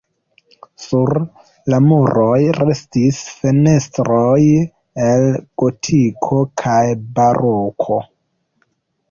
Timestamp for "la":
1.73-1.79